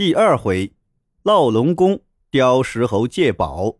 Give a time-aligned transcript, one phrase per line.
[0.00, 0.72] 第二回，
[1.24, 3.76] 闹龙宫雕石猴借宝。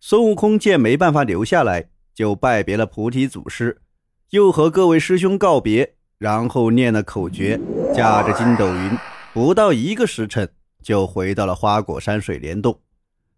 [0.00, 3.82] 孙悟空见没办法留下来，就拜别了菩提祖师，
[4.30, 7.60] 又和各位师兄告别，然后念了口诀，
[7.94, 8.98] 驾着筋斗云，
[9.34, 10.50] 不到一个时辰
[10.82, 12.80] 就回到了花果山水帘洞。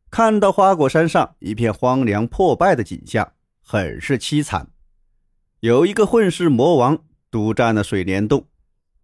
[0.08, 4.70] 看到花果山上一片荒凉破败的景象，很是凄惨。
[5.58, 8.46] 有一个混世魔王独占了水帘洞。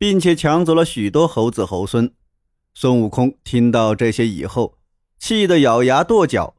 [0.01, 2.11] 并且抢走了许多猴子猴孙。
[2.73, 4.79] 孙悟空听到这些以后，
[5.19, 6.55] 气得咬牙跺脚。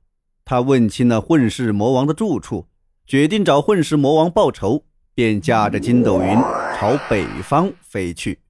[0.46, 2.68] 他问清了混世魔王的住处，
[3.08, 4.84] 决定找混世魔王报仇，
[5.16, 6.36] 便驾着筋斗云
[6.78, 8.42] 朝北方飞去。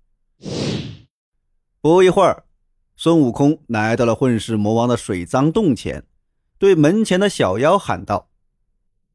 [1.80, 2.44] 不一会儿，
[2.98, 6.04] 孙悟空来到了混世魔王的水脏洞前，
[6.60, 8.28] 对门前的小妖喊道：“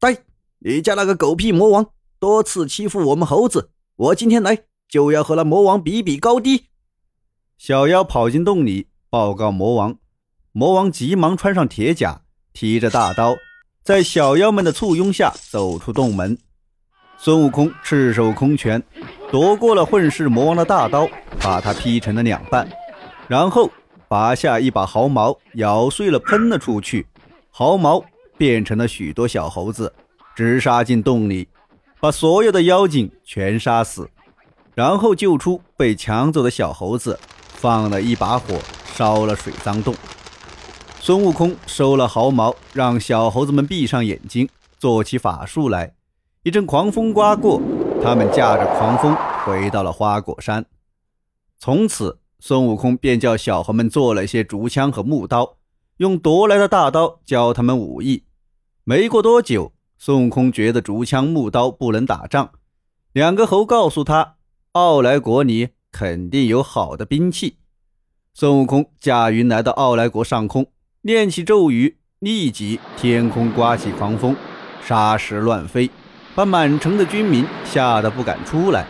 [0.00, 0.24] 呆，
[0.60, 6.66] 你家那个狗屁魔王多次欺负我们猴子，我今天来。”就要和那魔王比比高低。
[7.58, 9.96] 小妖跑进洞里报告魔王，
[10.52, 13.36] 魔王急忙穿上铁甲，提着大刀，
[13.82, 16.36] 在小妖们的簇拥下走出洞门。
[17.18, 18.82] 孙悟空赤手空拳
[19.30, 21.08] 夺过了混世魔王的大刀，
[21.40, 22.68] 把他劈成了两半，
[23.26, 23.70] 然后
[24.06, 27.06] 拔下一把毫毛，咬碎了喷了出去，
[27.50, 28.04] 毫毛
[28.36, 29.94] 变成了许多小猴子，
[30.34, 31.48] 直杀进洞里，
[31.98, 34.10] 把所有的妖精全杀死。
[34.76, 38.58] 然后救出被抢走的小猴子，放了一把火
[38.94, 39.94] 烧了水脏洞。
[41.00, 44.46] 孙悟空收了毫毛，让小猴子们闭上眼睛，
[44.78, 45.94] 做起法术来。
[46.42, 47.58] 一阵狂风刮过，
[48.02, 50.66] 他们驾着狂风回到了花果山。
[51.58, 55.56] 从此，孙悟空便叫小猴们做了些竹枪和木刀，
[55.96, 58.24] 用夺来的大刀教他们武艺。
[58.84, 62.50] 没过多久，孙悟空觉得竹枪木刀不能打仗，
[63.14, 64.35] 两个猴告诉他。
[64.76, 67.56] 奥来国里肯定有好的兵器。
[68.34, 74.36] 孙悟空驾云来到奥来国上空，念起咒语，立即天空刮起狂风，
[74.84, 75.90] 沙石乱飞，
[76.34, 78.86] 把满城的军民吓得不敢出来。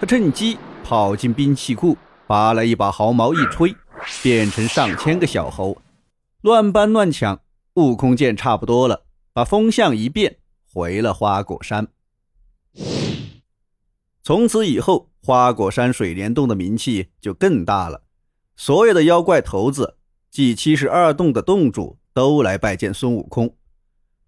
[0.00, 3.76] 他趁机跑进兵器库，拔了一把毫毛，一吹，
[4.22, 5.76] 变成上千个小猴，
[6.40, 7.38] 乱搬乱抢。
[7.74, 9.04] 悟空见差不多了，
[9.34, 10.38] 把风向一变，
[10.72, 11.88] 回了花果山。
[14.22, 15.10] 从此以后。
[15.28, 18.02] 花果山水帘洞的名气就更大了，
[18.56, 19.98] 所有的妖怪头子
[20.30, 23.54] 即七十二洞的洞主都来拜见孙悟空。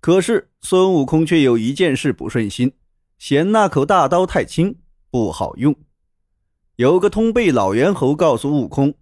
[0.02, 2.72] 可是孙悟空却有一件事不顺心，
[3.16, 4.76] 嫌那口大刀太轻，
[5.10, 5.74] 不好用。
[6.76, 8.92] 有个通背老猿猴告诉悟空，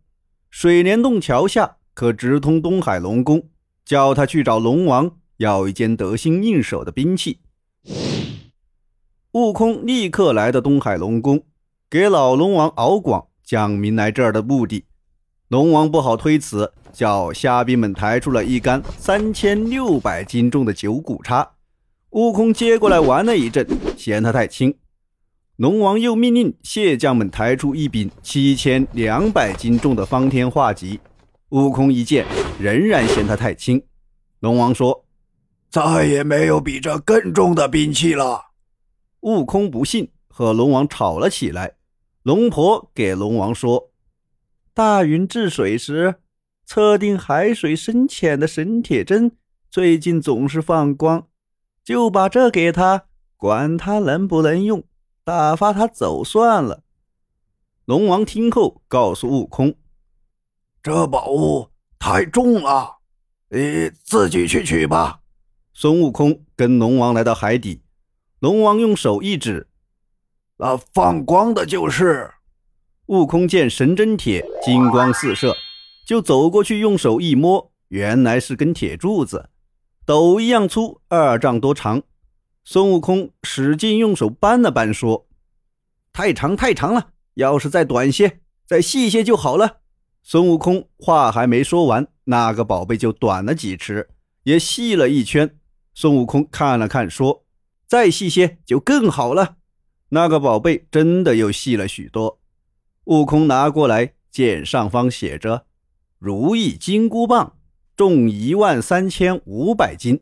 [0.51, 3.49] 水帘洞桥下可直通东海龙宫，
[3.85, 7.41] 叫他去找龙王要一件得心应手的兵器。
[9.33, 11.43] 悟空立刻来到东海龙宫。
[11.91, 14.85] 给老龙王敖广讲明来这儿的目的，
[15.49, 21.53] 龙王不好推辞，叫虾兵们抬出了一杆三千六百斤重的九股叉。
[22.11, 23.67] 悟空接过来玩了一阵，
[23.97, 24.77] 嫌它太轻。
[25.57, 31.01] 龙王又命令蟹将们抬出一柄七千两百斤重的方天画戟。
[31.49, 32.27] 悟空一见，
[32.61, 33.83] 仍然嫌它太轻。
[34.41, 35.07] 龙王说
[35.73, 38.49] ：“再也没有比这更重的兵器了。”
[39.21, 41.77] 悟空不信，和龙王吵了起来。
[42.23, 43.91] 龙婆给龙王说
[44.75, 46.17] ：“大禹治水时，
[46.67, 49.37] 测定海水深浅的神铁针，
[49.71, 51.29] 最近总是放光，
[51.85, 54.85] 就把这给他，管他能不能用，
[55.25, 56.83] 打发他走算了。”
[57.87, 59.75] 龙王听后，告诉悟空
[60.83, 61.69] ：“这宝物
[61.99, 62.99] 太重了，
[63.49, 65.21] 你自己去取吧。”
[65.73, 67.83] 孙悟空跟龙王来到海底，
[68.41, 69.69] 龙王用手一指。
[70.59, 72.31] 那放光的就是。
[73.07, 75.57] 悟空见神针铁金光四射，
[76.07, 79.49] 就走过去，用手一摸，原来是根铁柱子，
[80.05, 82.03] 斗一样粗，二丈多长。
[82.65, 85.27] 孙悟空使劲用手扳了扳，说
[86.13, 89.79] ：“太长太长了，要是再短些，再细些就好了。”
[90.23, 94.11] 孙悟空话还没说完，那个宝贝就短了几尺，
[94.43, 95.57] 也细了一圈。
[95.95, 97.47] 孙悟空看了看，说
[97.89, 99.57] ：“再细些就更好了。”
[100.11, 102.39] 那个宝贝真的又细了许多，
[103.05, 105.67] 悟空拿过来，见上方写着
[106.19, 107.57] “如意金箍棒，
[107.95, 110.21] 重一万三千五百斤”，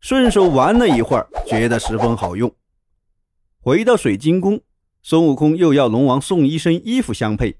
[0.00, 2.52] 顺手玩了一会儿，觉得十分好用。
[3.60, 4.60] 回到水晶宫，
[5.02, 7.58] 孙悟空又要龙王送一身衣服相配，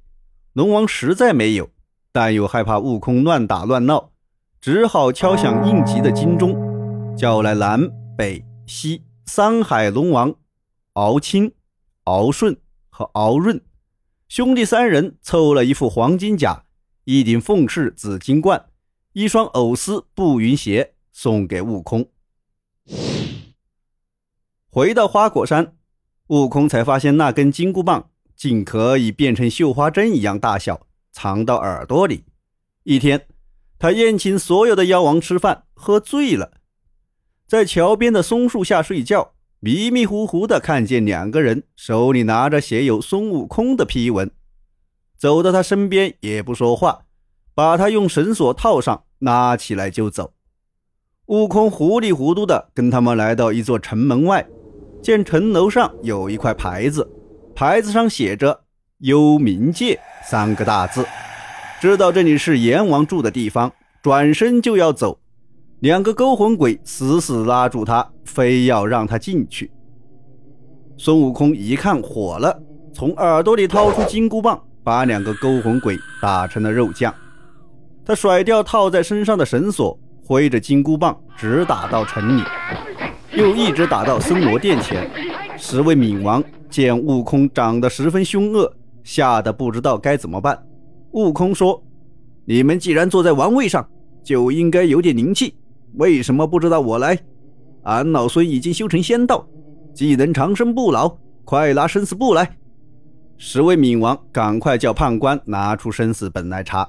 [0.54, 1.70] 龙王实在没有，
[2.10, 4.10] 但又害怕悟空乱打乱闹，
[4.60, 6.56] 只好敲响应急的金钟，
[7.16, 10.34] 叫来南北西三海龙王。
[10.94, 11.52] 敖青、
[12.04, 12.56] 敖顺
[12.90, 13.62] 和敖润
[14.28, 16.64] 兄弟三人凑了一副黄金甲、
[17.04, 18.66] 一顶凤翅紫金冠、
[19.12, 22.08] 一双藕丝步云鞋，送给悟空。
[24.70, 25.76] 回到花果山，
[26.28, 32.24] 悟空才发现那根金箍棒竟可以变成绣花针一样大小，藏到耳朵里。
[32.84, 33.28] 一天，
[33.78, 36.54] 他宴请所有的妖王吃饭，喝醉了，
[37.46, 44.28] 在桥边的松树下睡觉，迷迷糊糊的看见两个人手里拿着写有孙悟空的批文，
[45.16, 47.04] 走到他身边也不说话，
[47.54, 50.32] 把他用绳索套上，拉起来就走。
[51.26, 54.44] 悟空糊里糊涂的跟他们来到一座城门外，
[55.00, 57.08] 见城楼上有一块牌子，
[57.54, 58.64] 牌子上写着
[58.98, 59.96] “幽冥界”
[60.28, 61.06] 三个大字。
[61.80, 63.72] 知道这里是阎王住的地方，
[64.02, 65.20] 转身就要走，
[65.82, 69.68] 两个勾魂鬼死死拉住他，非要让他进去。
[70.96, 72.56] 孙悟空一看火了，
[72.92, 77.12] 从耳朵里掏出金箍棒，把两个勾魂鬼打成了肉酱。
[78.04, 82.44] 他甩掉套在身上的绳索，挥着金箍棒直打到城里，
[83.32, 85.10] 又一直打到森罗殿前。
[85.58, 86.40] 十位冥王
[86.70, 90.56] 见悟空长得十分凶恶，吓得不知道该怎么办。
[91.10, 91.82] 悟空说
[92.46, 93.84] ：“你们既然坐在王位上，
[94.22, 95.52] 就应该有点灵气。
[95.94, 97.18] 为什么不知道我来？
[97.82, 99.46] 俺老孙已经修成仙道，
[99.92, 102.56] 既能长生不老，快拿生死簿来！”
[103.36, 106.88] 十位冥王赶快叫判官拿出生死本来查。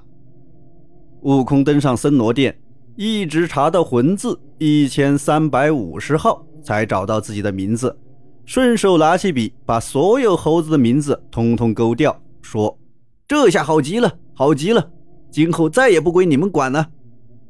[1.21, 2.55] 悟空登上森罗殿，
[2.95, 7.97] 一直查到魂字一千三百五十号，才找到自己的名字，
[8.45, 12.77] 顺手拿起笔，把所有猴子的名字通通勾掉，说。
[13.25, 14.91] 这下好极了，好极了！
[15.31, 16.87] 今后再也不归你们管了。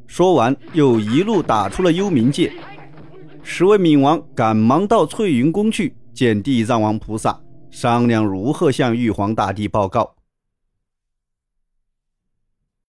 [0.08, 2.52] 说完，又一路打出了幽冥界。
[3.42, 7.40] 十位冥王赶忙到翠云宫去见地藏王菩萨，
[7.72, 10.16] 商量如何向玉皇大帝报告。